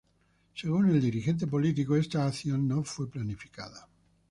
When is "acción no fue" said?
2.25-3.07